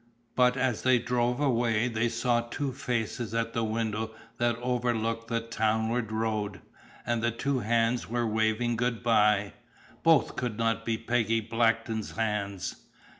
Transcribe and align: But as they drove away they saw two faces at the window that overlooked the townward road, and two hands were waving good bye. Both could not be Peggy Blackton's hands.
But 0.35 0.57
as 0.57 0.81
they 0.81 0.97
drove 0.97 1.39
away 1.39 1.87
they 1.87 2.09
saw 2.09 2.41
two 2.41 2.73
faces 2.73 3.35
at 3.35 3.53
the 3.53 3.63
window 3.63 4.15
that 4.39 4.55
overlooked 4.57 5.27
the 5.27 5.41
townward 5.41 6.11
road, 6.11 6.59
and 7.05 7.23
two 7.37 7.59
hands 7.59 8.09
were 8.09 8.25
waving 8.25 8.77
good 8.77 9.03
bye. 9.03 9.53
Both 10.01 10.35
could 10.35 10.57
not 10.57 10.85
be 10.85 10.97
Peggy 10.97 11.39
Blackton's 11.39 12.13
hands. 12.17 12.77